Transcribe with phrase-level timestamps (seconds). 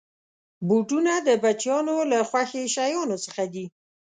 [0.67, 3.65] بوټونه د بچیانو له خوښې شيانو څخه دي.